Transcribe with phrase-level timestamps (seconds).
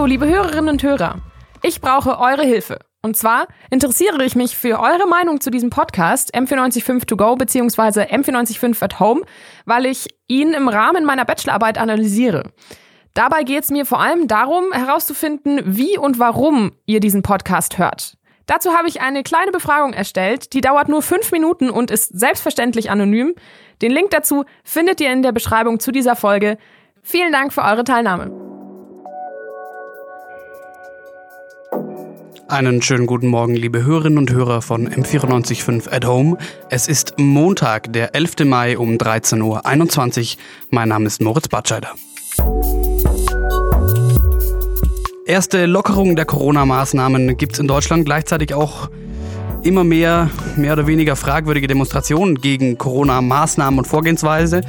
[0.00, 1.18] Hallo, liebe Hörerinnen und Hörer.
[1.62, 2.78] Ich brauche eure Hilfe.
[3.02, 8.04] Und zwar interessiere ich mich für eure Meinung zu diesem Podcast M495 To Go bzw.
[8.04, 9.20] M495 at Home,
[9.66, 12.44] weil ich ihn im Rahmen meiner Bachelorarbeit analysiere.
[13.12, 18.16] Dabei geht es mir vor allem darum, herauszufinden, wie und warum ihr diesen Podcast hört.
[18.46, 22.90] Dazu habe ich eine kleine Befragung erstellt, die dauert nur fünf Minuten und ist selbstverständlich
[22.90, 23.34] anonym.
[23.82, 26.56] Den Link dazu findet ihr in der Beschreibung zu dieser Folge.
[27.02, 28.49] Vielen Dank für eure Teilnahme.
[32.50, 36.36] Einen schönen guten Morgen, liebe Hörerinnen und Hörer von M945 at Home.
[36.68, 38.44] Es ist Montag, der 11.
[38.44, 40.42] Mai um 13.21 Uhr.
[40.70, 41.90] Mein Name ist Moritz Batscheider.
[45.26, 48.90] Erste Lockerung der Corona-Maßnahmen gibt es in Deutschland, gleichzeitig auch
[49.62, 54.62] immer mehr, mehr oder weniger fragwürdige Demonstrationen gegen Corona-Maßnahmen und Vorgehensweise.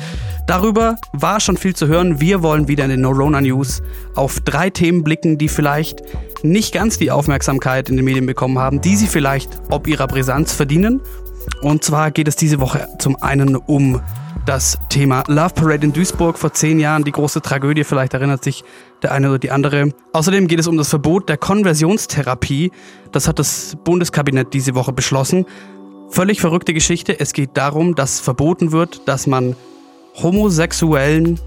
[0.45, 2.21] Darüber war schon viel zu hören.
[2.21, 3.81] Wir wollen wieder in den No-Rona News
[4.13, 6.03] auf drei Themen blicken, die vielleicht
[6.43, 10.53] nicht ganz die Aufmerksamkeit in den Medien bekommen haben, die sie vielleicht ob ihrer Brisanz
[10.53, 11.01] verdienen.
[11.61, 14.01] Und zwar geht es diese Woche zum einen um
[14.45, 18.63] das Thema Love Parade in Duisburg vor zehn Jahren, die große Tragödie, vielleicht erinnert sich
[19.03, 19.93] der eine oder die andere.
[20.13, 22.71] Außerdem geht es um das Verbot der Konversionstherapie.
[23.11, 25.45] Das hat das Bundeskabinett diese Woche beschlossen.
[26.09, 27.19] Völlig verrückte Geschichte.
[27.19, 29.55] Es geht darum, dass verboten wird, dass man
[30.21, 31.39] homosexuellen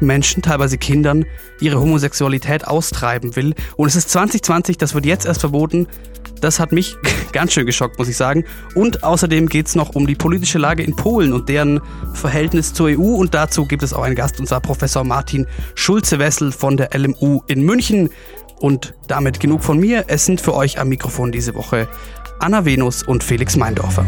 [0.00, 1.24] Menschen, teilweise Kindern,
[1.60, 3.54] ihre Homosexualität austreiben will.
[3.76, 5.86] Und es ist 2020, das wird jetzt erst verboten.
[6.40, 6.96] Das hat mich
[7.32, 8.44] ganz schön geschockt, muss ich sagen.
[8.74, 11.80] Und außerdem geht es noch um die politische Lage in Polen und deren
[12.14, 13.14] Verhältnis zur EU.
[13.14, 17.42] Und dazu gibt es auch einen Gast, und zwar Professor Martin Schulze-Wessel von der LMU
[17.46, 18.10] in München.
[18.58, 20.04] Und damit genug von mir.
[20.08, 21.88] Es sind für euch am Mikrofon diese Woche
[22.40, 24.06] Anna Venus und Felix Meindorfer.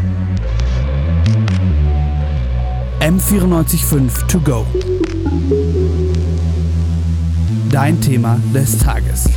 [3.00, 4.66] M945 To Go.
[7.72, 9.30] Dein Thema des Tages.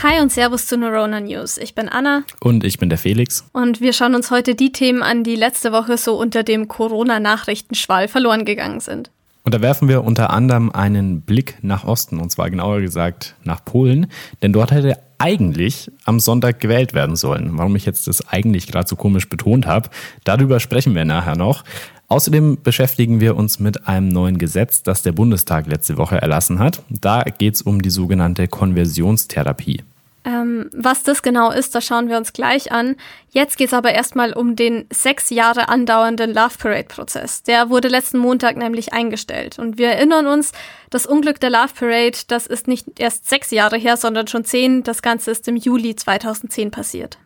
[0.00, 1.58] Hi und Servus zu Neurona News.
[1.58, 2.22] Ich bin Anna.
[2.38, 3.44] Und ich bin der Felix.
[3.52, 8.06] Und wir schauen uns heute die Themen an, die letzte Woche so unter dem Corona-Nachrichtenschwall
[8.06, 9.10] verloren gegangen sind.
[9.42, 13.64] Und da werfen wir unter anderem einen Blick nach Osten, und zwar genauer gesagt nach
[13.64, 14.06] Polen,
[14.40, 17.50] denn dort hätte eigentlich am Sonntag gewählt werden sollen.
[17.58, 19.90] Warum ich jetzt das eigentlich gerade so komisch betont habe,
[20.24, 21.64] darüber sprechen wir nachher noch.
[22.06, 26.82] Außerdem beschäftigen wir uns mit einem neuen Gesetz, das der Bundestag letzte Woche erlassen hat.
[26.88, 29.82] Da geht es um die sogenannte Konversionstherapie.
[30.24, 32.96] Ähm, was das genau ist, das schauen wir uns gleich an.
[33.30, 37.44] Jetzt geht es aber erstmal um den sechs Jahre andauernden Love Parade-Prozess.
[37.44, 39.58] Der wurde letzten Montag nämlich eingestellt.
[39.58, 40.52] Und wir erinnern uns,
[40.90, 44.82] das Unglück der Love Parade, das ist nicht erst sechs Jahre her, sondern schon zehn.
[44.82, 47.18] Das Ganze ist im Juli 2010 passiert.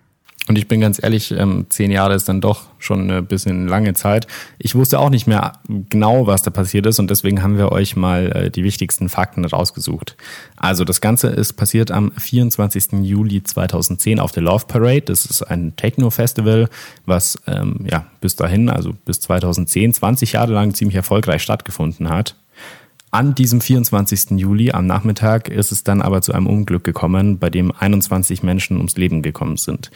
[0.48, 3.94] Und ich bin ganz ehrlich, ähm, zehn Jahre ist dann doch schon ein bisschen lange
[3.94, 4.26] Zeit.
[4.58, 7.94] Ich wusste auch nicht mehr genau, was da passiert ist und deswegen haben wir euch
[7.94, 10.16] mal äh, die wichtigsten Fakten rausgesucht.
[10.56, 13.02] Also das Ganze ist passiert am 24.
[13.02, 15.02] Juli 2010 auf der Love Parade.
[15.02, 16.68] Das ist ein Techno-Festival,
[17.06, 22.34] was ähm, ja bis dahin, also bis 2010, 20 Jahre lang ziemlich erfolgreich stattgefunden hat.
[23.12, 24.38] An diesem 24.
[24.38, 28.78] Juli am Nachmittag ist es dann aber zu einem Unglück gekommen, bei dem 21 Menschen
[28.78, 29.90] ums Leben gekommen sind.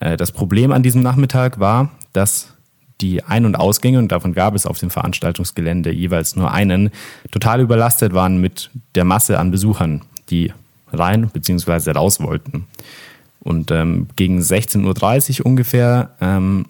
[0.00, 2.54] Äh, das Problem an diesem Nachmittag war, dass
[3.00, 6.90] die Ein- und Ausgänge, und davon gab es auf dem Veranstaltungsgelände jeweils nur einen,
[7.30, 10.52] total überlastet waren mit der Masse an Besuchern, die
[10.92, 11.92] rein bzw.
[11.92, 12.66] raus wollten.
[13.40, 16.66] Und ähm, gegen 16.30 Uhr ungefähr ähm,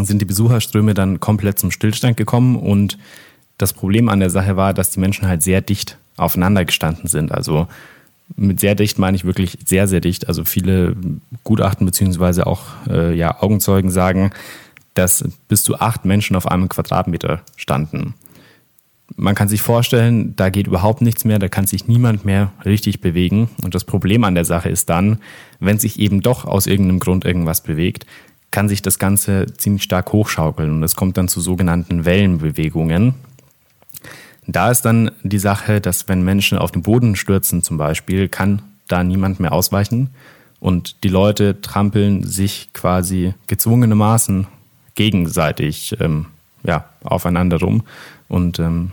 [0.00, 2.98] sind die Besucherströme dann komplett zum Stillstand gekommen und
[3.58, 7.32] das Problem an der Sache war, dass die Menschen halt sehr dicht aufeinander gestanden sind.
[7.32, 7.66] Also
[8.36, 10.28] mit sehr dicht meine ich wirklich sehr, sehr dicht.
[10.28, 10.96] Also viele
[11.44, 14.30] Gutachten beziehungsweise auch äh, ja, Augenzeugen sagen,
[14.94, 18.14] dass bis zu acht Menschen auf einem Quadratmeter standen.
[19.16, 23.00] Man kann sich vorstellen, da geht überhaupt nichts mehr, da kann sich niemand mehr richtig
[23.00, 23.48] bewegen.
[23.62, 25.18] Und das Problem an der Sache ist dann,
[25.60, 28.04] wenn sich eben doch aus irgendeinem Grund irgendwas bewegt,
[28.50, 33.14] kann sich das Ganze ziemlich stark hochschaukeln und es kommt dann zu sogenannten Wellenbewegungen.
[34.50, 38.62] Da ist dann die Sache, dass wenn Menschen auf den Boden stürzen zum Beispiel, kann
[38.88, 40.08] da niemand mehr ausweichen.
[40.58, 44.46] Und die Leute trampeln sich quasi gezwungenermaßen
[44.94, 46.26] gegenseitig ähm,
[46.64, 47.84] ja, aufeinander rum.
[48.26, 48.92] Und ähm,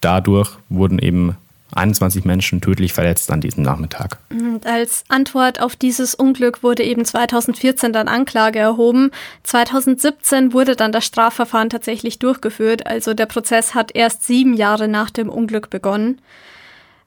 [0.00, 1.36] dadurch wurden eben
[1.76, 4.18] 21 Menschen tödlich verletzt an diesem Nachmittag.
[4.30, 9.10] Und als Antwort auf dieses Unglück wurde eben 2014 dann Anklage erhoben.
[9.42, 15.10] 2017 wurde dann das Strafverfahren tatsächlich durchgeführt, also der Prozess hat erst sieben Jahre nach
[15.10, 16.20] dem Unglück begonnen.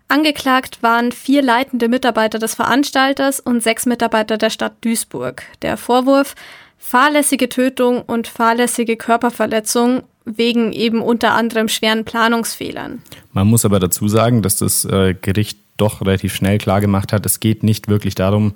[0.09, 5.43] Angeklagt waren vier leitende Mitarbeiter des Veranstalters und sechs Mitarbeiter der Stadt Duisburg.
[5.61, 6.33] Der Vorwurf,
[6.77, 10.03] fahrlässige Tötung und fahrlässige Körperverletzung
[10.35, 13.01] wegen eben unter anderem schweren Planungsfehlern.
[13.33, 17.39] Man muss aber dazu sagen, dass das äh, Gericht doch relativ schnell klargemacht hat, es
[17.39, 18.53] geht nicht wirklich darum,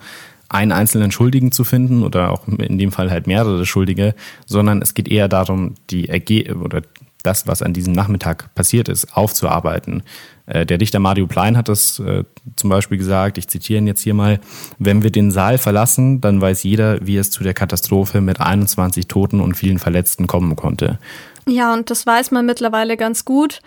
[0.49, 4.15] einen einzelnen Schuldigen zu finden oder auch in dem Fall halt mehrere Schuldige,
[4.45, 6.81] sondern es geht eher darum, die Erge oder
[7.23, 10.03] das, was an diesem Nachmittag passiert ist, aufzuarbeiten.
[10.47, 12.23] Äh, der Richter Mario Plein hat das äh,
[12.55, 14.39] zum Beispiel gesagt, ich zitiere ihn jetzt hier mal,
[14.79, 19.07] wenn wir den Saal verlassen, dann weiß jeder, wie es zu der Katastrophe mit 21
[19.07, 20.99] Toten und vielen Verletzten kommen konnte.
[21.47, 23.61] Ja, und das weiß man mittlerweile ganz gut.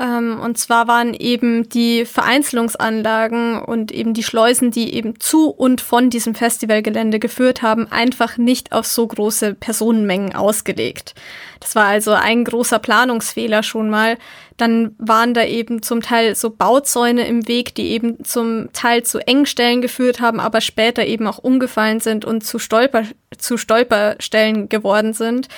[0.00, 5.80] Ähm, und zwar waren eben die Vereinzelungsanlagen und eben die Schleusen, die eben zu und
[5.80, 11.16] von diesem Festivalgelände geführt haben, einfach nicht auf so große Personenmengen ausgelegt.
[11.58, 14.18] Das war also ein großer Planungsfehler schon mal.
[14.56, 19.18] Dann waren da eben zum Teil so Bauzäune im Weg, die eben zum Teil zu
[19.18, 23.02] Engstellen geführt haben, aber später eben auch umgefallen sind und zu, Stolper,
[23.36, 25.48] zu Stolperstellen geworden sind.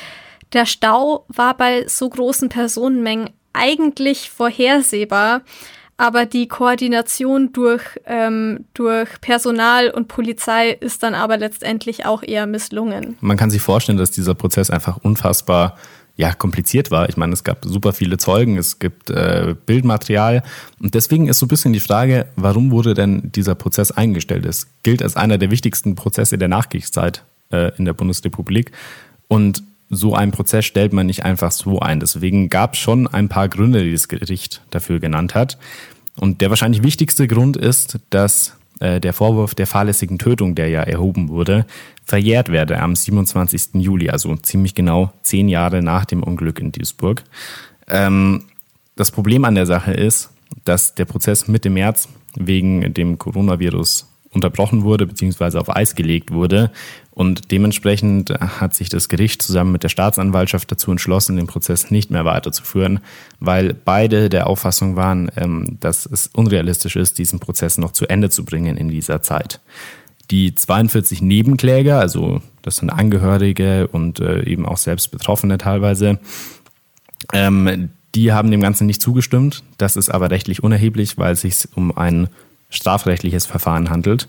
[0.52, 5.42] Der Stau war bei so großen Personenmengen eigentlich vorhersehbar,
[5.96, 12.46] aber die Koordination durch, ähm, durch Personal und Polizei ist dann aber letztendlich auch eher
[12.46, 13.16] misslungen.
[13.20, 15.76] Man kann sich vorstellen, dass dieser Prozess einfach unfassbar
[16.16, 17.08] ja, kompliziert war.
[17.08, 20.42] Ich meine, es gab super viele Zeugen, es gibt äh, Bildmaterial
[20.80, 24.44] und deswegen ist so ein bisschen die Frage, warum wurde denn dieser Prozess eingestellt?
[24.44, 28.72] Es gilt als einer der wichtigsten Prozesse der Nachkriegszeit äh, in der Bundesrepublik
[29.28, 32.00] und so einen Prozess stellt man nicht einfach so ein.
[32.00, 35.58] Deswegen gab es schon ein paar Gründe, die das Gericht dafür genannt hat.
[36.16, 40.82] Und der wahrscheinlich wichtigste Grund ist, dass äh, der Vorwurf der fahrlässigen Tötung, der ja
[40.82, 41.66] erhoben wurde,
[42.04, 43.74] verjährt werde am 27.
[43.74, 47.24] Juli, also ziemlich genau zehn Jahre nach dem Unglück in Duisburg.
[47.88, 48.44] Ähm,
[48.96, 50.30] das Problem an der Sache ist,
[50.64, 55.58] dass der Prozess Mitte März wegen dem Coronavirus unterbrochen wurde bzw.
[55.58, 56.70] auf Eis gelegt wurde.
[57.10, 62.10] Und dementsprechend hat sich das Gericht zusammen mit der Staatsanwaltschaft dazu entschlossen, den Prozess nicht
[62.10, 63.00] mehr weiterzuführen,
[63.40, 68.30] weil beide der Auffassung waren, ähm, dass es unrealistisch ist, diesen Prozess noch zu Ende
[68.30, 69.60] zu bringen in dieser Zeit.
[70.30, 76.20] Die 42 Nebenkläger, also das sind Angehörige und äh, eben auch selbst Betroffene teilweise,
[77.32, 79.62] ähm, die haben dem Ganzen nicht zugestimmt.
[79.78, 82.28] Das ist aber rechtlich unerheblich, weil es sich um ein
[82.70, 84.28] strafrechtliches Verfahren handelt.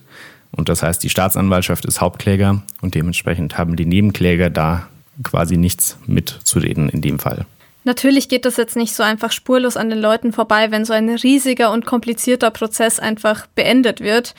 [0.52, 4.88] Und das heißt, die Staatsanwaltschaft ist Hauptkläger und dementsprechend haben die Nebenkläger da
[5.24, 7.46] quasi nichts mitzureden in dem Fall.
[7.84, 11.10] Natürlich geht das jetzt nicht so einfach spurlos an den Leuten vorbei, wenn so ein
[11.10, 14.36] riesiger und komplizierter Prozess einfach beendet wird.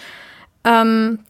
[0.65, 1.21] Ähm,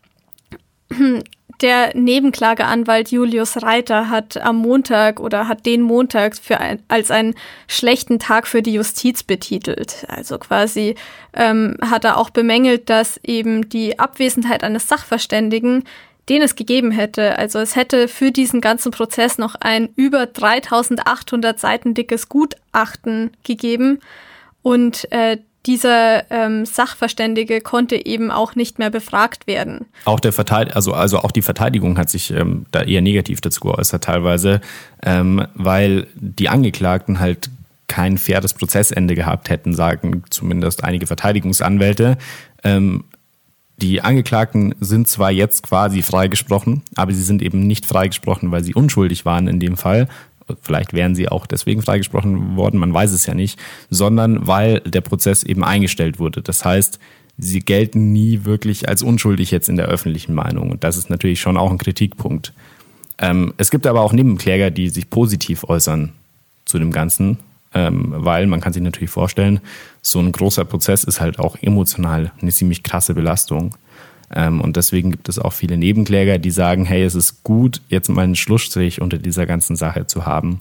[1.63, 7.35] der Nebenklageanwalt Julius Reiter hat am Montag oder hat den Montag für ein, als einen
[7.69, 10.05] schlechten Tag für die Justiz betitelt.
[10.09, 10.97] Also quasi
[11.35, 15.85] ähm, hat er auch bemängelt, dass eben die Abwesenheit eines Sachverständigen
[16.29, 17.39] den es gegeben hätte.
[17.39, 23.99] Also es hätte für diesen ganzen Prozess noch ein über 3800 Seiten dickes Gutachten gegeben
[24.63, 29.87] und äh, dieser ähm, Sachverständige konnte eben auch nicht mehr befragt werden.
[30.05, 33.61] Auch der Verteidigung, also, also auch die Verteidigung hat sich ähm, da eher negativ dazu
[33.61, 34.61] geäußert teilweise,
[35.03, 37.51] ähm, weil die Angeklagten halt
[37.87, 42.17] kein faires Prozessende gehabt hätten, sagen zumindest einige Verteidigungsanwälte.
[42.65, 43.05] Ähm,
[43.77, 48.75] die Angeklagten sind zwar jetzt quasi freigesprochen, aber sie sind eben nicht freigesprochen, weil sie
[48.75, 50.09] unschuldig waren in dem Fall,
[50.61, 53.59] vielleicht wären sie auch deswegen freigesprochen worden, man weiß es ja nicht,
[53.91, 56.43] sondern weil der Prozess eben eingestellt wurde.
[56.43, 56.99] Das heißt,
[57.39, 60.71] sie gelten nie wirklich als unschuldig jetzt in der öffentlichen Meinung.
[60.71, 62.53] Und das ist natürlich schon auch ein Kritikpunkt.
[63.19, 66.13] Ähm, es gibt aber auch Nebenkläger, die sich positiv äußern
[66.65, 67.39] zu dem Ganzen,
[67.75, 69.61] ähm, weil man kann sich natürlich vorstellen,
[70.03, 73.77] so ein großer Prozess ist halt auch emotional eine ziemlich krasse Belastung.
[74.35, 78.09] Ähm, und deswegen gibt es auch viele Nebenkläger, die sagen, hey, es ist gut, jetzt
[78.09, 80.61] mal einen Schlussstrich unter dieser ganzen Sache zu haben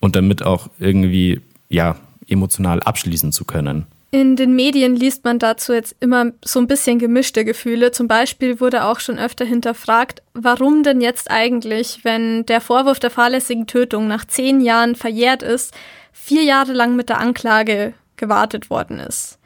[0.00, 1.96] und damit auch irgendwie, ja,
[2.28, 3.86] emotional abschließen zu können.
[4.10, 7.90] In den Medien liest man dazu jetzt immer so ein bisschen gemischte Gefühle.
[7.90, 13.10] Zum Beispiel wurde auch schon öfter hinterfragt, warum denn jetzt eigentlich, wenn der Vorwurf der
[13.10, 15.74] fahrlässigen Tötung nach zehn Jahren verjährt ist,
[16.12, 19.38] vier Jahre lang mit der Anklage gewartet worden ist.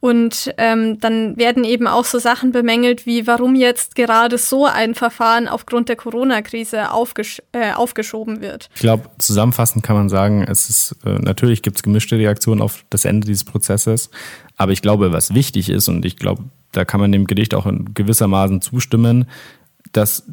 [0.00, 4.94] Und ähm, dann werden eben auch so Sachen bemängelt, wie warum jetzt gerade so ein
[4.94, 8.70] Verfahren aufgrund der Corona-Krise aufgesch äh, aufgeschoben wird.
[8.76, 12.84] Ich glaube, zusammenfassend kann man sagen, es ist äh, natürlich gibt es gemischte Reaktionen auf
[12.90, 14.10] das Ende dieses Prozesses,
[14.56, 17.66] aber ich glaube, was wichtig ist und ich glaube, da kann man dem Gericht auch
[17.66, 19.26] in gewissermaßen zustimmen,
[19.90, 20.24] dass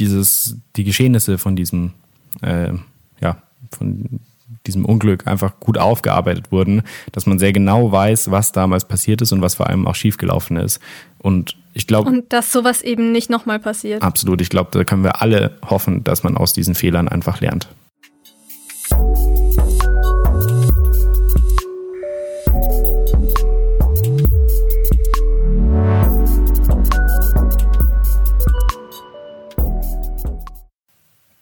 [0.00, 1.92] dieses die Geschehnisse von diesem
[2.40, 2.72] äh,
[3.20, 4.20] ja von
[4.66, 9.32] diesem Unglück einfach gut aufgearbeitet wurden, dass man sehr genau weiß, was damals passiert ist
[9.32, 10.80] und was vor allem auch schiefgelaufen ist.
[11.18, 12.08] Und ich glaube.
[12.08, 14.02] Und dass sowas eben nicht nochmal passiert.
[14.02, 14.40] Absolut.
[14.40, 17.68] Ich glaube, da können wir alle hoffen, dass man aus diesen Fehlern einfach lernt.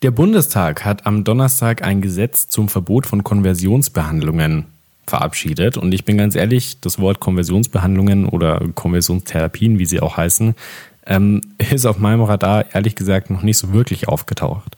[0.03, 4.65] Der Bundestag hat am Donnerstag ein Gesetz zum Verbot von Konversionsbehandlungen
[5.07, 5.77] verabschiedet.
[5.77, 10.57] Und ich bin ganz ehrlich, das Wort Konversionsbehandlungen oder Konversionstherapien, wie sie auch heißen,
[11.07, 11.41] ähm,
[11.71, 14.77] ist auf meinem Radar ehrlich gesagt noch nicht so wirklich aufgetaucht.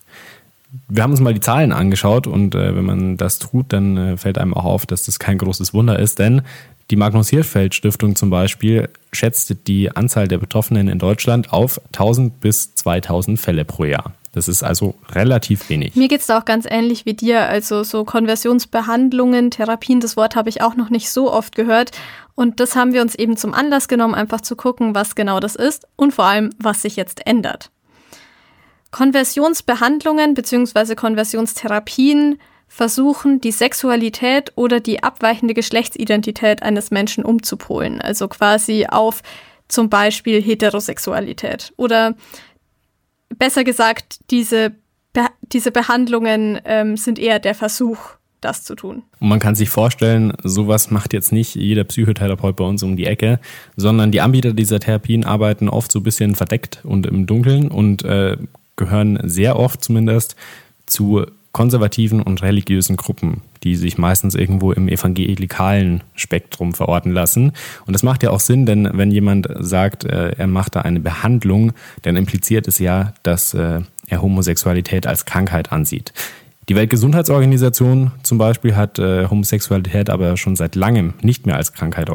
[0.88, 4.16] Wir haben uns mal die Zahlen angeschaut und äh, wenn man das tut, dann äh,
[4.18, 6.42] fällt einem auch auf, dass das kein großes Wunder ist, denn
[6.90, 12.40] die Magnus Hirschfeld Stiftung zum Beispiel schätzt die Anzahl der Betroffenen in Deutschland auf 1000
[12.40, 14.12] bis 2000 Fälle pro Jahr.
[14.34, 15.94] Das ist also relativ wenig.
[15.94, 17.46] Mir geht es auch ganz ähnlich wie dir.
[17.46, 21.92] Also so Konversionsbehandlungen, Therapien, das Wort habe ich auch noch nicht so oft gehört.
[22.34, 25.54] Und das haben wir uns eben zum Anlass genommen, einfach zu gucken, was genau das
[25.54, 27.70] ist und vor allem, was sich jetzt ändert.
[28.90, 30.96] Konversionsbehandlungen bzw.
[30.96, 38.00] Konversionstherapien versuchen, die Sexualität oder die abweichende Geschlechtsidentität eines Menschen umzupolen.
[38.00, 39.22] Also quasi auf
[39.68, 42.14] zum Beispiel Heterosexualität oder
[43.38, 44.72] besser gesagt, diese,
[45.12, 47.98] Be diese Behandlungen ähm, sind eher der Versuch,
[48.40, 49.02] das zu tun.
[49.20, 53.06] Und man kann sich vorstellen, sowas macht jetzt nicht jeder Psychotherapeut bei uns um die
[53.06, 53.40] Ecke,
[53.76, 58.04] sondern die Anbieter dieser Therapien arbeiten oft so ein bisschen verdeckt und im Dunkeln und
[58.04, 58.36] äh,
[58.76, 60.36] gehören sehr oft zumindest
[60.86, 61.24] zu
[61.54, 67.52] konservativen und religiösen Gruppen, die sich meistens irgendwo im evangelikalen Spektrum verorten lassen.
[67.86, 70.98] Und das macht ja auch Sinn, denn wenn jemand sagt, äh, er macht da eine
[70.98, 76.12] Behandlung, dann impliziert es ja, dass äh, er Homosexualität als Krankheit ansieht.
[76.68, 82.10] Die Weltgesundheitsorganisation zum Beispiel hat äh, Homosexualität aber schon seit langem nicht mehr als Krankheit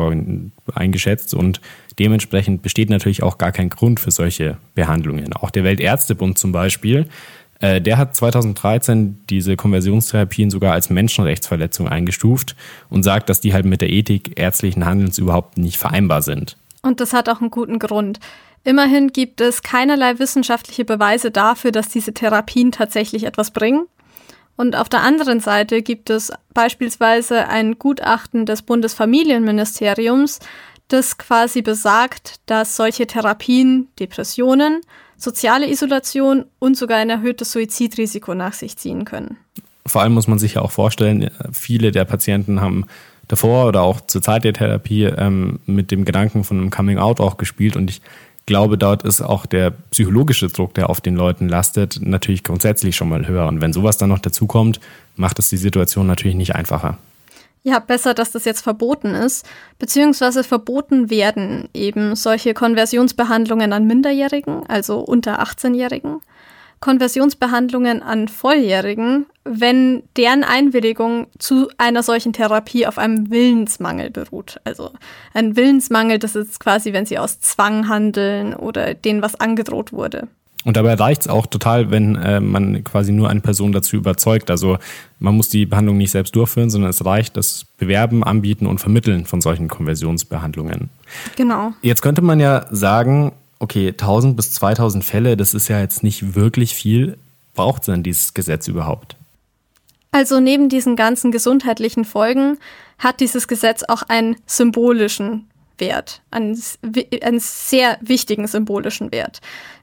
[0.74, 1.62] eingeschätzt und
[2.00, 5.34] dementsprechend besteht natürlich auch gar kein Grund für solche Behandlungen.
[5.34, 7.08] Auch der Weltärztebund zum Beispiel
[7.60, 12.56] äh, der hat 2013 diese Konversionstherapien sogar als Menschenrechtsverletzung eingestuft
[12.89, 16.58] und sagt, dass die halt mit der Ethik ärztlichen Handelns überhaupt nicht vereinbar sind.
[16.82, 18.20] Und das hat auch einen guten Grund.
[18.63, 23.88] Immerhin gibt es keinerlei wissenschaftliche Beweise dafür, dass diese Therapien tatsächlich etwas bringen.
[24.56, 30.39] Und auf der anderen Seite gibt es beispielsweise ein Gutachten des Bundesfamilienministeriums,
[30.89, 34.82] das quasi besagt, dass solche Therapien Depressionen,
[35.19, 39.38] soziale Isolation und sogar ein erhöhtes Suizidrisiko nach sich ziehen können.
[39.85, 42.85] Vor allem muss man sich ja auch vorstellen, viele der Patienten haben
[43.27, 47.19] davor oder auch zur Zeit der Therapie ähm, mit dem Gedanken von einem Coming Out
[47.19, 48.01] auch gespielt und ich
[48.45, 53.07] glaube, dort ist auch der psychologische Druck, der auf den Leuten lastet, natürlich grundsätzlich schon
[53.07, 53.47] mal höher.
[53.47, 54.79] Und wenn sowas dann noch dazukommt,
[55.15, 56.97] macht es die Situation natürlich nicht einfacher.
[57.63, 59.46] Ja, besser, dass das jetzt verboten ist,
[59.80, 66.22] beziehungsweise verboten werden eben solche Konversionsbehandlungen an Minderjährigen, also unter 18-Jährigen,
[66.80, 74.62] Konversionsbehandlungen an Volljährigen, wenn deren Einwilligung zu einer solchen Therapie auf einem Willensmangel beruht.
[74.63, 74.92] Also
[75.34, 80.30] ein Willensmangel, das ist quasi, wenn sie aus Zwang handeln oder denen was angedroht wurde.
[80.66, 84.51] Und dabei reicht es auch total, wenn äh, man quasi nur eine Person dazu überzeugt.
[84.51, 84.78] Also
[85.20, 89.25] man muss die Behandlung nicht selbst durchführen, sondern es reicht das Bewerben, Anbieten und Vermitteln
[89.25, 90.89] von solchen Konversionsbehandlungen.
[91.38, 91.72] Genau.
[91.82, 96.36] Jetzt könnte man ja sagen, okay, 1000 bis 2000 Fälle, das ist ja jetzt nicht
[96.36, 97.18] wirklich viel.
[97.54, 99.16] Braucht es denn dieses Gesetz überhaupt?
[100.12, 102.58] Also neben diesen ganzen gesundheitlichen Folgen
[102.98, 105.48] hat dieses Gesetz auch einen symbolischen
[105.78, 106.62] Wert, einen,
[107.22, 109.39] einen sehr wichtigen symbolischen Wert.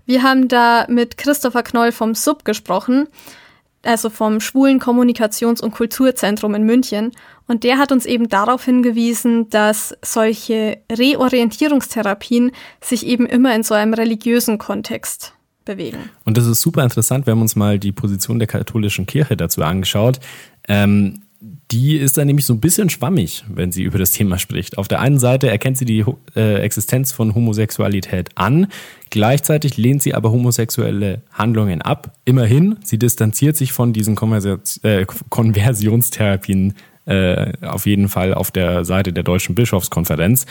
[0.06, 3.08] Wir haben da mit Christopher Knoll vom SUB gesprochen,
[3.82, 7.12] also vom Schwulen Kommunikations- und Kulturzentrum in München.
[7.46, 13.74] Und der hat uns eben darauf hingewiesen, dass solche Reorientierungstherapien sich eben immer in so
[13.74, 15.34] einem religiösen Kontext
[15.64, 16.10] bewegen.
[16.24, 17.26] Und das ist super interessant.
[17.26, 20.20] Wir haben uns mal die Position der katholischen Kirche dazu angeschaut.
[20.68, 21.22] Ähm,
[21.70, 24.78] die ist dann nämlich so ein bisschen schwammig, wenn sie über das Thema spricht.
[24.78, 28.68] Auf der einen Seite erkennt sie die äh, Existenz von Homosexualität an,
[29.10, 32.12] gleichzeitig lehnt sie aber homosexuelle Handlungen ab.
[32.24, 36.74] Immerhin, sie distanziert sich von diesen Konvers äh, Konversionstherapien
[37.06, 40.46] äh, auf jeden Fall auf der Seite der Deutschen Bischofskonferenz.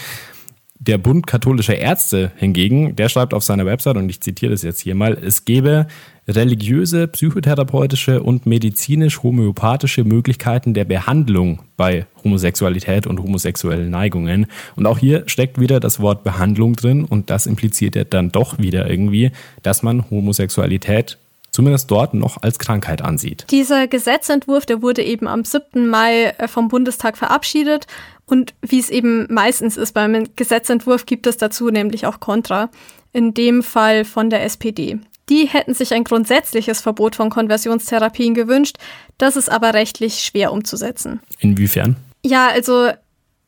[0.77, 4.82] Der Bund katholischer Ärzte hingegen, der schreibt auf seiner Website, und ich zitiere das jetzt
[4.82, 5.88] hier mal, es gebe
[6.27, 14.48] religiöse, psychotherapeutische und medizinisch-homöopathische Möglichkeiten der Behandlung bei Homosexualität und homosexuellen Neigungen.
[14.75, 18.58] Und auch hier steckt wieder das Wort Behandlung drin und das impliziert ja dann doch
[18.58, 21.17] wieder irgendwie, dass man Homosexualität
[21.55, 23.45] zumindest dort noch als Krankheit ansieht.
[23.50, 25.88] Dieser Gesetzentwurf, der wurde eben am 7.
[25.88, 27.88] Mai äh, vom Bundestag verabschiedet
[28.25, 32.69] und wie es eben meistens ist beim Gesetzentwurf, gibt es dazu nämlich auch Kontra.
[33.13, 35.00] In dem Fall von der SPD.
[35.29, 38.77] Die hätten sich ein grundsätzliches Verbot von Konversionstherapien gewünscht,
[39.17, 41.21] das ist aber rechtlich schwer umzusetzen.
[41.39, 41.95] Inwiefern?
[42.24, 42.89] Ja, also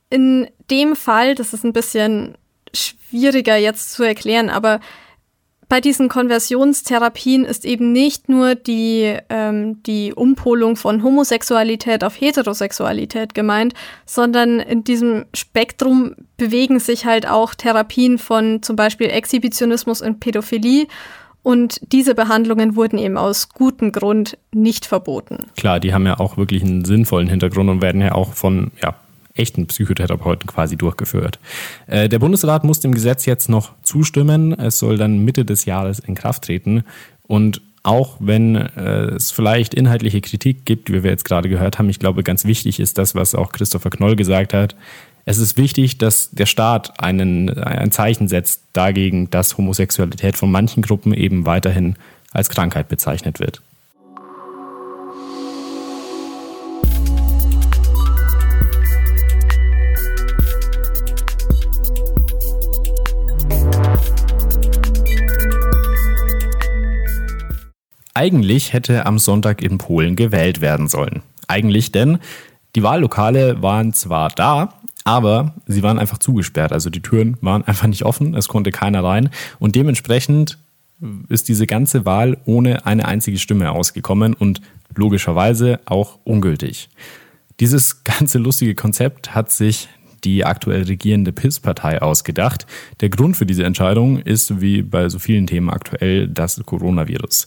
[0.09, 2.35] in dem Fall, das ist ein bisschen
[2.73, 4.79] schwieriger jetzt zu erklären, aber
[5.69, 13.33] bei diesen Konversionstherapien ist eben nicht nur die, ähm, die Umpolung von Homosexualität auf Heterosexualität
[13.33, 13.73] gemeint,
[14.05, 20.87] sondern in diesem Spektrum bewegen sich halt auch Therapien von zum Beispiel Exhibitionismus und Pädophilie.
[21.43, 25.45] Und diese Behandlungen wurden eben aus gutem Grund nicht verboten.
[25.55, 28.95] Klar, die haben ja auch wirklich einen sinnvollen Hintergrund und werden ja auch von ja,
[29.37, 31.39] echten Psychotherapeuten quasi durchgeführt.
[31.87, 34.57] Äh, der Bundesrat muss dem Gesetz jetzt noch zustimmen.
[34.57, 36.83] Es soll dann Mitte des Jahres in Kraft treten.
[37.23, 41.89] Und auch wenn äh, es vielleicht inhaltliche Kritik gibt, wie wir jetzt gerade gehört haben,
[41.89, 44.75] ich glaube, ganz wichtig ist das, was auch Christopher Knoll gesagt hat.
[45.23, 50.83] Es ist wichtig, dass der Staat einen, ein Zeichen setzt dagegen, dass Homosexualität von manchen
[50.83, 51.95] Gruppen eben weiterhin
[52.31, 53.61] als Krankheit bezeichnet wird.
[68.17, 71.21] Eigentlich hätte am Sonntag in Polen gewählt werden sollen.
[71.47, 72.17] Eigentlich denn,
[72.75, 76.71] die Wahllokale waren zwar da, aber sie waren einfach zugesperrt.
[76.71, 79.29] Also die Türen waren einfach nicht offen, es konnte keiner rein.
[79.59, 80.57] Und dementsprechend
[81.29, 84.61] ist diese ganze Wahl ohne eine einzige Stimme ausgekommen und
[84.95, 86.89] logischerweise auch ungültig.
[87.59, 89.89] Dieses ganze lustige Konzept hat sich
[90.23, 92.65] die aktuell regierende PIS-Partei ausgedacht.
[92.99, 97.45] Der Grund für diese Entscheidung ist, wie bei so vielen Themen aktuell, das Coronavirus.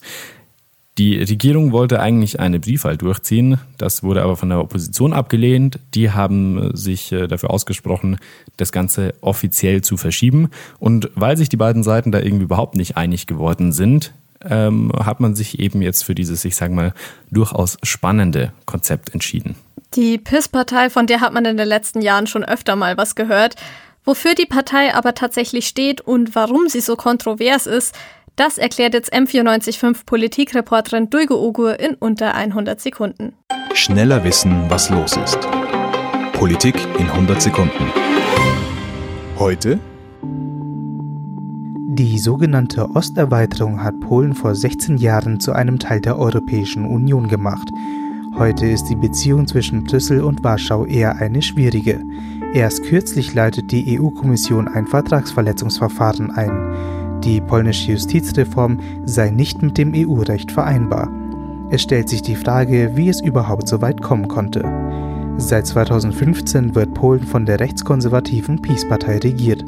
[0.99, 5.79] Die Regierung wollte eigentlich eine Briefwahl durchziehen, das wurde aber von der Opposition abgelehnt.
[5.95, 8.19] Die haben sich äh, dafür ausgesprochen,
[8.57, 10.51] das Ganze offiziell zu verschieben.
[10.79, 15.21] Und weil sich die beiden Seiten da irgendwie überhaupt nicht einig geworden sind, ähm, hat
[15.21, 16.93] man sich eben jetzt für dieses, ich sage mal,
[17.31, 19.55] durchaus spannende Konzept entschieden.
[19.95, 23.57] Die PIS-Partei, von der hat man in den letzten Jahren schon öfter mal was gehört.
[24.05, 27.95] Wofür die Partei aber tatsächlich steht und warum sie so kontrovers ist,
[28.41, 33.35] das erklärt jetzt M945 Politikreporterin Dulge Ogur in unter 100 Sekunden.
[33.75, 35.39] Schneller wissen, was los ist.
[36.33, 37.93] Politik in 100 Sekunden.
[39.39, 39.79] Heute
[41.93, 47.69] die sogenannte Osterweiterung hat Polen vor 16 Jahren zu einem Teil der Europäischen Union gemacht.
[48.39, 52.03] Heute ist die Beziehung zwischen Brüssel und Warschau eher eine schwierige.
[52.55, 57.00] Erst kürzlich leitet die EU-Kommission ein Vertragsverletzungsverfahren ein.
[57.25, 61.11] Die polnische Justizreform sei nicht mit dem EU-Recht vereinbar.
[61.71, 64.65] Es stellt sich die Frage, wie es überhaupt so weit kommen konnte.
[65.37, 69.65] Seit 2015 wird Polen von der rechtskonservativen PiS-Partei regiert.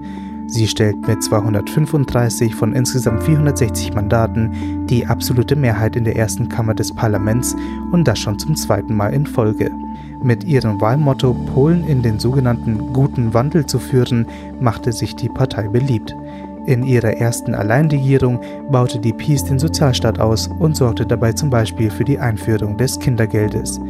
[0.47, 6.75] Sie stellt mit 235 von insgesamt 460 Mandaten die absolute Mehrheit in der ersten Kammer
[6.75, 7.55] des Parlaments
[7.91, 9.71] und das schon zum zweiten Mal in Folge.
[10.23, 14.27] Mit ihrem Wahlmotto Polen in den sogenannten guten Wandel zu führen,
[14.61, 16.15] machte sich die Partei beliebt.
[16.65, 21.91] In ihrer ersten Alleinregierung baute die PiS den Sozialstaat aus und sorgte dabei zum Beispiel
[21.91, 23.81] für die Einführung des Kindergeldes.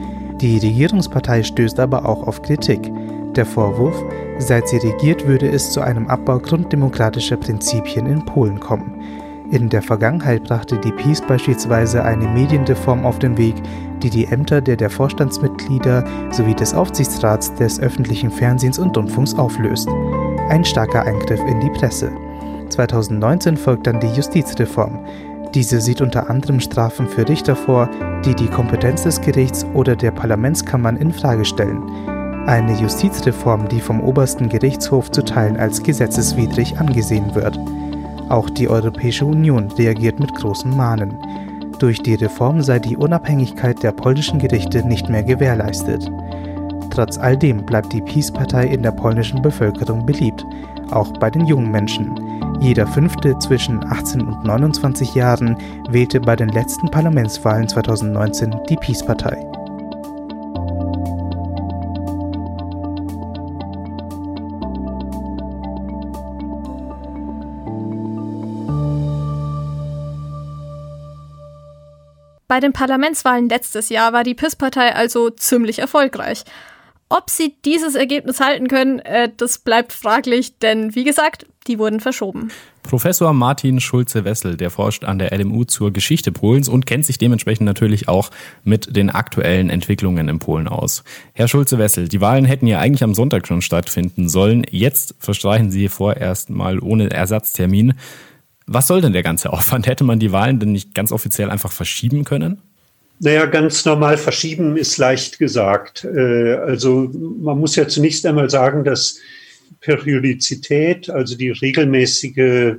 [0.40, 2.90] Die Regierungspartei stößt aber auch auf Kritik.
[3.36, 4.02] Der Vorwurf,
[4.38, 8.94] seit sie regiert, würde es zu einem Abbau grunddemokratischer Prinzipien in Polen kommen.
[9.50, 13.56] In der Vergangenheit brachte die PiS beispielsweise eine Medienreform auf den Weg,
[14.02, 19.88] die die Ämter der, der Vorstandsmitglieder sowie des Aufsichtsrats des öffentlichen Fernsehens und Rundfunks auflöst.
[20.48, 22.10] Ein starker Eingriff in die Presse.
[22.72, 24.98] 2019 folgt dann die Justizreform.
[25.54, 27.88] Diese sieht unter anderem Strafen für Richter vor,
[28.24, 31.82] die die Kompetenz des Gerichts oder der Parlamentskammern in Frage stellen.
[32.46, 37.58] Eine Justizreform, die vom obersten Gerichtshof zu Teilen als gesetzeswidrig angesehen wird.
[38.30, 41.18] Auch die Europäische Union reagiert mit großem Mahnen.
[41.78, 46.10] Durch die Reform sei die Unabhängigkeit der polnischen Gerichte nicht mehr gewährleistet.
[46.90, 50.44] Trotz all dem bleibt die Peace-Partei in der polnischen Bevölkerung beliebt,
[50.90, 52.14] auch bei den jungen Menschen.
[52.62, 55.56] Jeder Fünfte zwischen 18 und 29 Jahren
[55.88, 59.36] wählte bei den letzten Parlamentswahlen 2019 die Peace-Partei.
[72.46, 76.44] Bei den Parlamentswahlen letztes Jahr war die PIS-Partei also ziemlich erfolgreich.
[77.12, 82.00] Ob sie dieses Ergebnis halten können, äh, das bleibt fraglich, denn wie gesagt, die wurden
[82.00, 82.48] verschoben.
[82.82, 87.66] Professor Martin Schulze-Wessel, der forscht an der LMU zur Geschichte Polens und kennt sich dementsprechend
[87.66, 88.30] natürlich auch
[88.64, 91.04] mit den aktuellen Entwicklungen in Polen aus.
[91.34, 94.64] Herr Schulze-Wessel, die Wahlen hätten ja eigentlich am Sonntag schon stattfinden sollen.
[94.70, 97.92] Jetzt verstreichen sie vorerst mal ohne Ersatztermin.
[98.66, 99.86] Was soll denn der ganze Aufwand?
[99.86, 102.62] Hätte man die Wahlen denn nicht ganz offiziell einfach verschieben können?
[103.24, 106.04] Naja, ganz normal verschieben ist leicht gesagt.
[106.04, 109.20] Äh, also man muss ja zunächst einmal sagen, dass
[109.80, 112.78] Periodizität, also die regelmäßige,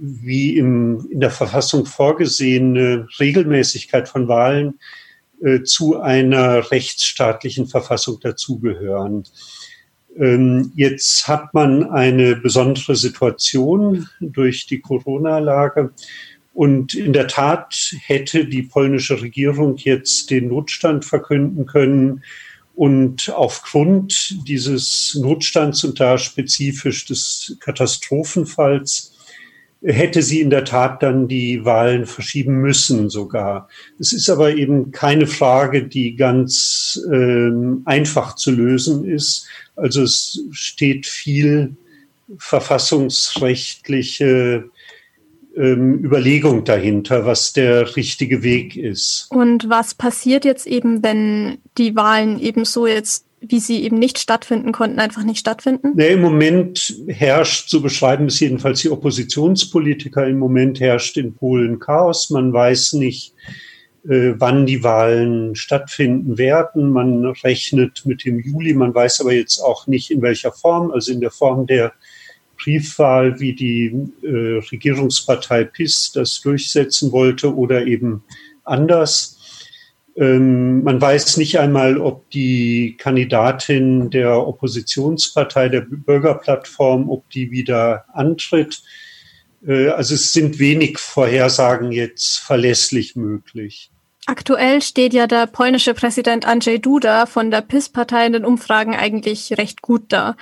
[0.00, 4.78] wie im, in der Verfassung vorgesehene Regelmäßigkeit von Wahlen
[5.42, 9.24] äh, zu einer rechtsstaatlichen Verfassung dazugehören.
[10.16, 15.90] Ähm, jetzt hat man eine besondere Situation durch die Corona-Lage.
[16.58, 22.24] Und in der Tat hätte die polnische Regierung jetzt den Notstand verkünden können.
[22.74, 29.14] Und aufgrund dieses Notstands und da spezifisch des Katastrophenfalls
[29.84, 33.68] hätte sie in der Tat dann die Wahlen verschieben müssen sogar.
[34.00, 37.50] Es ist aber eben keine Frage, die ganz äh,
[37.84, 39.46] einfach zu lösen ist.
[39.76, 41.76] Also es steht viel
[42.36, 44.64] verfassungsrechtliche
[45.58, 49.26] ähm, Überlegung dahinter, was der richtige Weg ist.
[49.30, 54.18] Und was passiert jetzt eben, wenn die Wahlen eben so jetzt wie sie eben nicht
[54.18, 55.92] stattfinden konnten, einfach nicht stattfinden?
[55.94, 61.78] Nee, Im Moment herrscht, so beschreiben es jedenfalls die Oppositionspolitiker, im Moment herrscht in Polen
[61.78, 62.30] Chaos.
[62.30, 63.34] Man weiß nicht,
[64.08, 66.90] äh, wann die Wahlen stattfinden werden.
[66.90, 71.12] Man rechnet mit dem Juli, man weiß aber jetzt auch nicht in welcher Form, also
[71.12, 71.92] in der Form der
[72.62, 73.92] Briefwahl, wie die
[74.22, 78.22] äh, Regierungspartei PIS das durchsetzen wollte oder eben
[78.64, 79.38] anders.
[80.16, 88.04] Ähm, man weiß nicht einmal, ob die Kandidatin der Oppositionspartei, der Bürgerplattform, ob die wieder
[88.12, 88.82] antritt.
[89.66, 93.90] Äh, also es sind wenig Vorhersagen jetzt verlässlich möglich.
[94.26, 99.56] Aktuell steht ja der polnische Präsident Andrzej Duda von der PIS-Partei in den Umfragen eigentlich
[99.56, 100.36] recht gut da.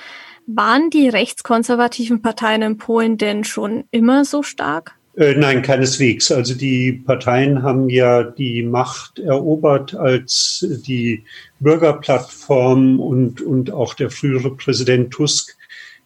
[0.46, 4.96] Waren die rechtskonservativen Parteien in Polen denn schon immer so stark?
[5.16, 6.30] Äh, nein, keineswegs.
[6.30, 11.24] Also die Parteien haben ja die Macht erobert, als die
[11.58, 15.56] Bürgerplattform und, und auch der frühere Präsident Tusk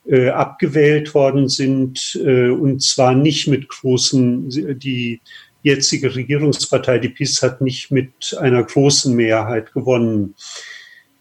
[0.07, 5.21] äh, abgewählt worden sind, äh, und zwar nicht mit großen, die
[5.63, 10.35] jetzige Regierungspartei, die PiS, hat nicht mit einer großen Mehrheit gewonnen.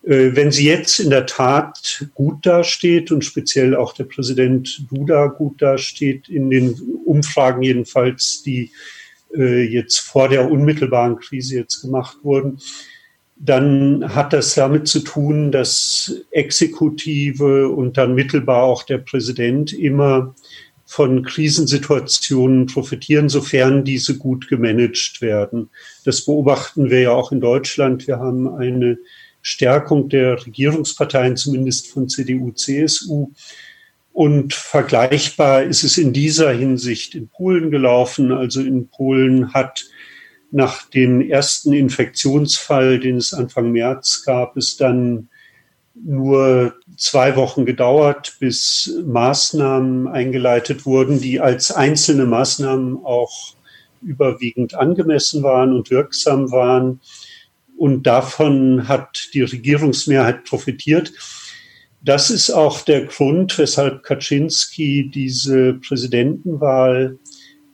[0.09, 5.27] Äh, wenn sie jetzt in der Tat gut dasteht und speziell auch der Präsident Duda
[5.27, 6.73] gut dasteht, in den
[7.05, 8.71] Umfragen jedenfalls, die
[9.37, 12.57] äh, jetzt vor der unmittelbaren Krise jetzt gemacht wurden,
[13.37, 20.35] dann hat das damit zu tun, dass Exekutive und dann mittelbar auch der Präsident immer
[20.85, 25.69] von Krisensituationen profitieren, sofern diese gut gemanagt werden.
[26.03, 28.07] Das beobachten wir ja auch in Deutschland.
[28.07, 28.97] Wir haben eine
[29.41, 33.31] Stärkung der Regierungsparteien, zumindest von CDU, CSU.
[34.11, 38.31] Und vergleichbar ist es in dieser Hinsicht in Polen gelaufen.
[38.31, 39.85] Also in Polen hat
[40.51, 45.29] nach dem ersten Infektionsfall, den es Anfang März gab, es dann
[45.93, 53.53] nur zwei Wochen gedauert, bis Maßnahmen eingeleitet wurden, die als einzelne Maßnahmen auch
[54.01, 57.01] überwiegend angemessen waren und wirksam waren.
[57.79, 61.13] Und davon hat die Regierungsmehrheit profitiert.
[62.01, 67.17] Das ist auch der Grund, weshalb Kaczynski diese Präsidentenwahl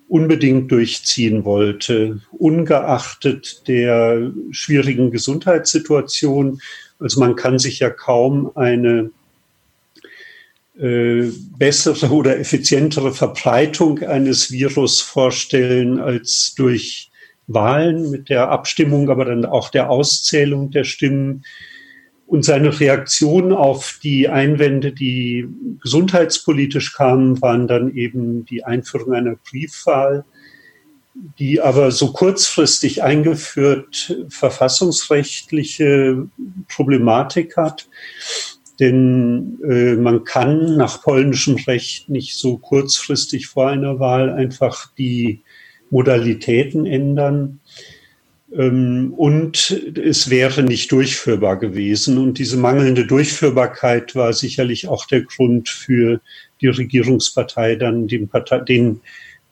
[0.07, 6.61] unbedingt durchziehen wollte, ungeachtet der schwierigen Gesundheitssituation.
[6.99, 9.09] Also man kann sich ja kaum eine
[10.77, 17.09] äh, bessere oder effizientere Verbreitung eines Virus vorstellen als durch
[17.47, 21.43] Wahlen mit der Abstimmung, aber dann auch der Auszählung der Stimmen.
[22.27, 25.47] Und seine Reaktion auf die Einwände, die
[25.81, 30.25] gesundheitspolitisch kamen, waren dann eben die Einführung einer Briefwahl,
[31.37, 36.27] die aber so kurzfristig eingeführt verfassungsrechtliche
[36.67, 37.87] Problematik hat.
[38.79, 45.43] Denn äh, man kann nach polnischem Recht nicht so kurzfristig vor einer Wahl einfach die
[45.95, 47.61] Modalitäten ändern.
[48.53, 52.17] Ähm, und es wäre nicht durchführbar gewesen.
[52.17, 56.19] Und diese mangelnde Durchführbarkeit war sicherlich auch der Grund für
[56.59, 58.99] die Regierungspartei, dann den, Partei, den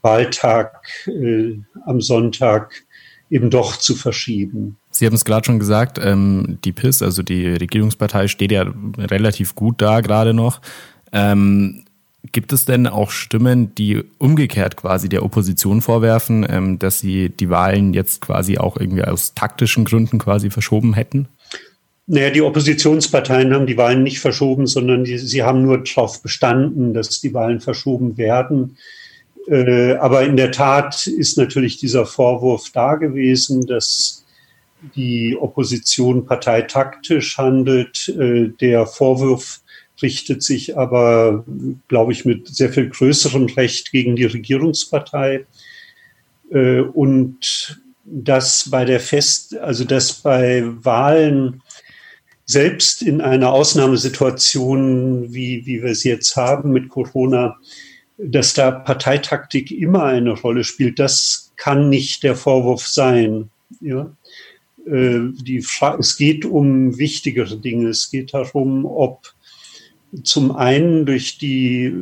[0.01, 2.83] Wahltag äh, am Sonntag
[3.29, 4.75] eben doch zu verschieben.
[4.91, 9.55] Sie haben es gerade schon gesagt, ähm, die PIS, also die Regierungspartei, steht ja relativ
[9.55, 10.59] gut da gerade noch.
[11.13, 11.85] Ähm,
[12.31, 17.49] Gibt es denn auch Stimmen, die umgekehrt quasi der Opposition vorwerfen, ähm, dass sie die
[17.49, 21.27] Wahlen jetzt quasi auch irgendwie aus taktischen Gründen quasi verschoben hätten?
[22.07, 26.93] Naja, die Oppositionsparteien haben die Wahlen nicht verschoben, sondern die, sie haben nur darauf bestanden,
[26.93, 28.77] dass die Wahlen verschoben werden.
[29.47, 34.23] Äh, aber in der Tat ist natürlich dieser Vorwurf da gewesen, dass
[34.95, 38.09] die Opposition parteitaktisch handelt.
[38.09, 39.61] Äh, der Vorwurf
[40.03, 41.43] richtet sich aber,
[41.87, 45.45] glaube ich, mit sehr viel größerem Recht gegen die Regierungspartei.
[46.51, 51.63] Äh, und dass bei der Fest, also dass bei Wahlen
[52.45, 57.57] selbst in einer Ausnahmesituation, wie, wie wir es jetzt haben mit Corona,
[58.17, 63.49] dass da Parteitaktik immer eine Rolle spielt, das kann nicht der Vorwurf sein.
[63.81, 64.11] Ja?
[64.85, 65.65] Äh, die
[65.99, 67.89] es geht um wichtigere Dinge.
[67.89, 69.33] Es geht darum, ob
[70.23, 71.93] zum einen durch die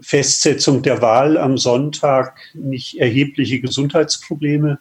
[0.00, 4.78] Festsetzung der Wahl am Sonntag nicht erhebliche Gesundheitsprobleme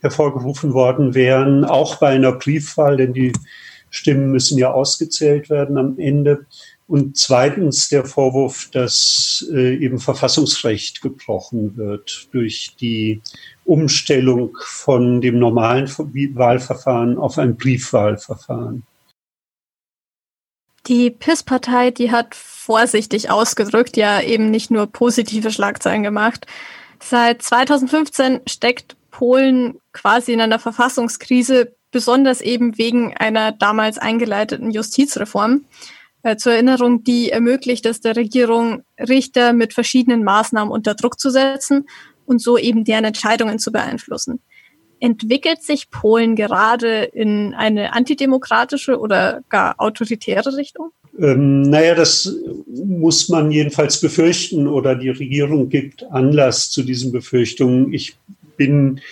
[0.00, 3.32] hervorgerufen worden wären, auch bei einer Briefwahl, denn die
[3.88, 6.46] Stimmen müssen ja ausgezählt werden am Ende.
[6.86, 13.22] Und zweitens der Vorwurf, dass äh, eben Verfassungsrecht gebrochen wird durch die
[13.64, 18.82] Umstellung von dem normalen Wahlverfahren auf ein Briefwahlverfahren.
[20.86, 26.46] Die PIS-Partei, die hat vorsichtig ausgedrückt ja eben nicht nur positive Schlagzeilen gemacht.
[27.00, 35.64] Seit 2015 steckt Polen quasi in einer Verfassungskrise, besonders eben wegen einer damals eingeleiteten Justizreform.
[36.22, 41.30] Äh, zur Erinnerung, die ermöglicht es der Regierung, Richter mit verschiedenen Maßnahmen unter Druck zu
[41.30, 41.86] setzen
[42.26, 44.40] und so eben deren Entscheidungen zu beeinflussen.
[45.04, 50.92] Entwickelt sich Polen gerade in eine antidemokratische oder gar autoritäre Richtung?
[51.18, 52.34] Ähm, naja, das
[52.66, 57.92] muss man jedenfalls befürchten oder die Regierung gibt Anlass zu diesen Befürchtungen.
[57.92, 58.16] Ich
[58.56, 59.02] bin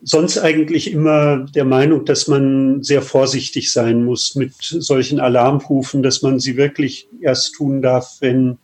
[0.00, 6.22] sonst eigentlich immer der Meinung, dass man sehr vorsichtig sein muss mit solchen Alarmrufen, dass
[6.22, 8.56] man sie wirklich erst tun darf, wenn,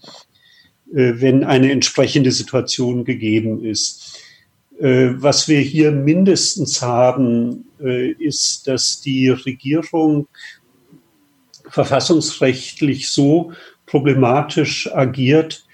[0.94, 4.07] äh, wenn eine entsprechende Situation gegeben ist.
[4.80, 10.28] Äh, was wir hier mindestens haben, äh, ist, dass die Regierung
[11.68, 13.52] verfassungsrechtlich so
[13.86, 15.64] problematisch agiert,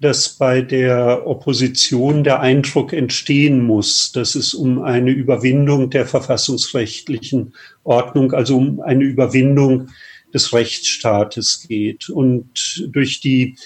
[0.00, 7.54] dass bei der Opposition der Eindruck entstehen muss, dass es um eine Überwindung der verfassungsrechtlichen
[7.84, 9.88] Ordnung, also um eine Überwindung
[10.34, 12.10] des Rechtsstaates geht.
[12.10, 13.56] Und durch die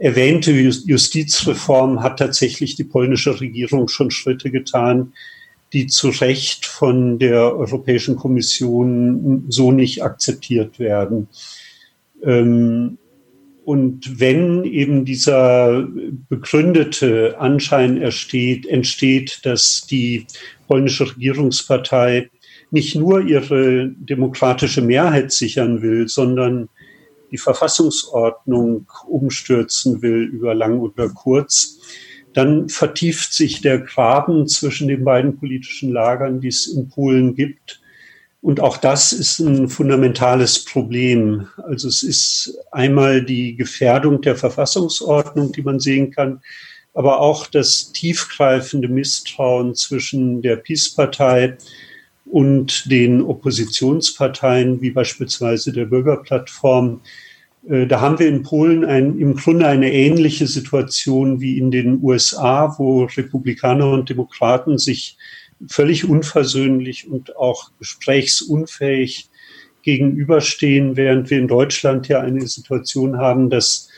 [0.00, 5.12] erwähnte Justizreform hat tatsächlich die polnische Regierung schon Schritte getan,
[5.72, 11.28] die zu Recht von der Europäischen Kommission so nicht akzeptiert werden.
[12.24, 12.98] Ähm,
[13.64, 15.86] und wenn eben dieser
[16.28, 20.26] begründete Anschein entsteht, entsteht, dass die
[20.66, 22.30] polnische Regierungspartei
[22.70, 26.68] nicht nur ihre demokratische Mehrheit sichern will, sondern
[27.30, 31.78] die Verfassungsordnung umstürzen will über lang oder kurz,
[32.32, 37.80] dann vertieft sich der Graben zwischen den beiden politischen Lagern, die es in Polen gibt.
[38.40, 41.48] Und auch das ist ein fundamentales Problem.
[41.56, 46.40] Also es ist einmal die Gefährdung der Verfassungsordnung, die man sehen kann,
[46.94, 51.58] aber auch das tiefgreifende Misstrauen zwischen der PiS-Partei
[52.30, 57.00] und den Oppositionsparteien, wie beispielsweise der Bürgerplattform.
[57.68, 62.02] Äh, da haben wir in Polen ein, im Grunde eine ähnliche Situation wie in den
[62.02, 65.16] USA, wo Republikaner und Demokraten sich
[65.68, 69.28] völlig unversöhnlich und auch gesprächsunfähig
[69.82, 73.88] gegenüberstehen, während wir in Deutschland ja eine Situation haben, dass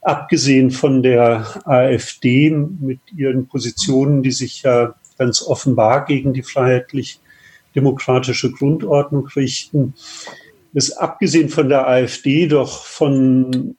[0.00, 6.42] abgesehen von der AfD mit ihren Positionen, die sich ja ganz offenbar gegen die
[7.72, 9.94] freiheitlich-demokratische Grundordnung richten,
[10.72, 13.76] dass abgesehen von der AfD doch von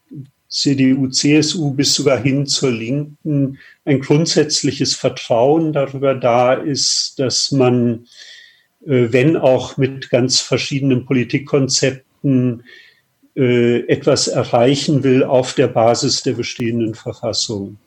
[0.47, 8.05] CDU, CSU bis sogar hin zur Linken ein grundsätzliches Vertrauen darüber da ist, dass man,
[8.85, 12.63] äh, wenn auch mit ganz verschiedenen Politikkonzepten,
[13.35, 17.77] äh, etwas erreichen will auf der Basis der bestehenden Verfassung.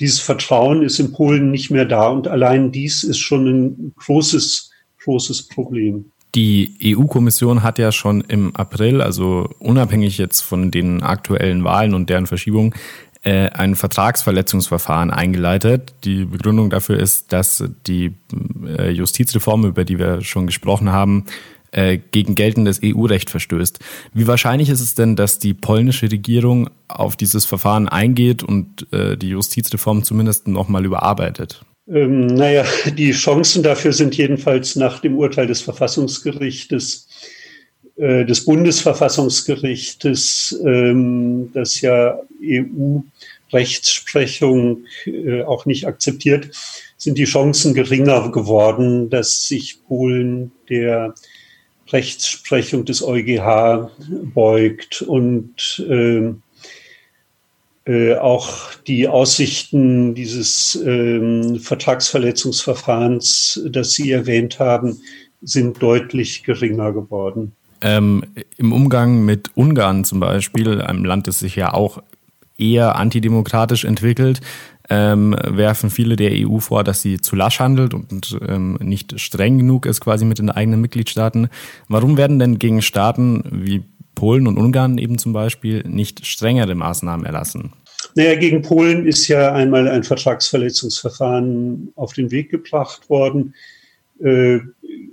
[0.00, 4.70] Dieses Vertrauen ist in Polen nicht mehr da und allein dies ist schon ein großes,
[5.02, 6.12] großes Problem.
[6.34, 12.10] Die EU-Kommission hat ja schon im April, also unabhängig jetzt von den aktuellen Wahlen und
[12.10, 12.74] deren Verschiebung,
[13.24, 15.94] äh, ein Vertragsverletzungsverfahren eingeleitet.
[16.04, 18.14] Die Begründung dafür ist, dass die
[18.64, 21.24] äh, Justizreform, über die wir schon gesprochen haben,
[21.72, 23.80] äh, gegen geltendes EU-Recht verstößt.
[24.14, 29.28] Wie wahrscheinlich ist es denn, dass die polnische Regierung auf dieses Verfahren eingeht und die
[29.28, 31.64] Justizreform zumindest nochmal überarbeitet?
[31.90, 32.64] Ähm, naja,
[32.96, 37.08] die Chancen dafür sind jedenfalls nach dem Urteil des Verfassungsgerichtes,
[37.96, 46.50] äh, des Bundesverfassungsgerichtes, ähm, das ja EU-Rechtsprechung äh, auch nicht akzeptiert,
[46.98, 51.14] sind die Chancen geringer geworden, dass sich Polen der
[51.90, 53.90] Rechtsprechung des EuGH
[54.34, 56.34] beugt und äh,
[57.88, 64.98] äh, auch die Aussichten dieses äh, Vertragsverletzungsverfahrens, das Sie erwähnt haben,
[65.40, 67.52] sind deutlich geringer geworden.
[67.80, 68.24] Ähm,
[68.58, 72.02] Im Umgang mit Ungarn zum Beispiel, einem Land, das sich ja auch
[72.58, 74.42] eher antidemokratisch entwickelt,
[74.90, 79.56] ähm, werfen viele der EU vor, dass sie zu lasch handelt und ähm, nicht streng
[79.56, 81.48] genug ist quasi mit den eigenen Mitgliedstaaten.
[81.88, 83.82] Warum werden denn gegen Staaten wie
[84.18, 87.72] Polen und Ungarn eben zum Beispiel nicht strengere Maßnahmen erlassen?
[88.16, 93.54] Naja, gegen Polen ist ja einmal ein Vertragsverletzungsverfahren auf den Weg gebracht worden.
[94.20, 94.58] Äh,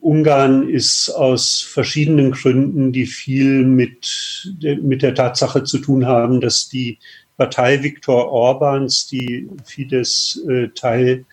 [0.02, 6.68] Ungarn ist aus verschiedenen Gründen, die viel mit, mit der Tatsache zu tun haben, dass
[6.68, 6.98] die
[7.38, 11.26] Partei Viktor Orbans, die Fidesz äh, Teil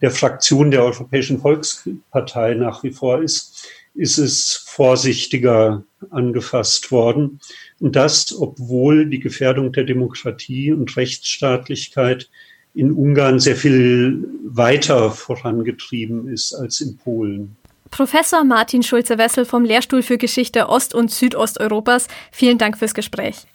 [0.00, 7.40] der Fraktion der Europäischen Volkspartei nach wie vor ist, ist es vorsichtiger angefasst worden.
[7.80, 12.28] Und das, obwohl die Gefährdung der Demokratie und Rechtsstaatlichkeit
[12.74, 17.56] in Ungarn sehr viel weiter vorangetrieben ist als in Polen.
[17.90, 23.46] Professor Martin Schulze-Wessel vom Lehrstuhl für Geschichte Ost- und Südosteuropas, vielen Dank fürs Gespräch.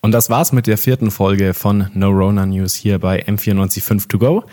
[0.00, 4.18] Und das war's mit der vierten Folge von No Rona News hier bei M945 To
[4.18, 4.44] Go.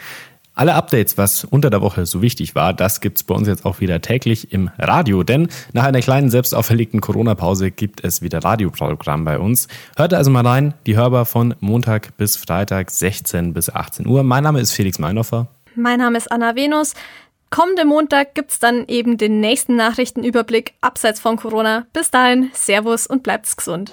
[0.57, 3.81] Alle Updates, was unter der Woche so wichtig war, das gibt's bei uns jetzt auch
[3.81, 9.25] wieder täglich im Radio, denn nach einer kleinen selbst auferlegten Corona-Pause gibt es wieder Radioprogramm
[9.25, 9.67] bei uns.
[9.97, 14.23] Hört also mal rein, die Hörbar von Montag bis Freitag 16 bis 18 Uhr.
[14.23, 15.47] Mein Name ist Felix Meinhofer.
[15.75, 16.93] Mein Name ist Anna Venus.
[17.49, 21.85] Kommende Montag gibt's dann eben den nächsten Nachrichtenüberblick abseits von Corona.
[21.91, 23.91] Bis dahin, Servus und bleibt's gesund.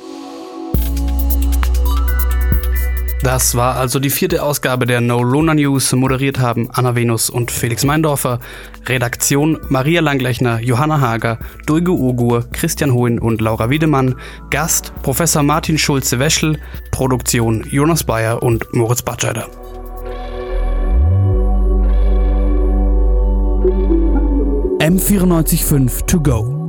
[3.22, 5.92] Das war also die vierte Ausgabe der No Lona News.
[5.92, 8.40] Moderiert haben Anna Venus und Felix Meindorfer.
[8.86, 14.16] Redaktion Maria Langlechner, Johanna Hager, Dulge Urgur, Christian Hohen und Laura Wiedemann.
[14.50, 16.58] Gast Professor Martin Schulze-Weschel.
[16.90, 19.46] Produktion Jonas Bayer und Moritz Batscheider.
[24.80, 26.61] M945 to go.